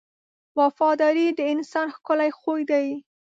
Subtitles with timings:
[0.59, 2.87] •وفاداري د انسان ښکلی خوی دی.